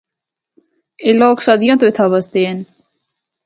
[1.03, 2.59] اے لوگ صدیاں تو اِتھا بسے دے ہن۔